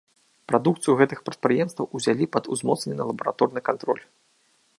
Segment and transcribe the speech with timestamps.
[0.51, 4.03] Прадукцыю гэтых прадпрыемстваў узялі пад узмоцнены лабараторны кантроль.